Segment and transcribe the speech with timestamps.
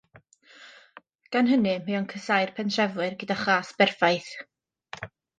[1.35, 4.31] Gan hynny mae o'n casáu'r pentrefwyr gyda chas perffaith.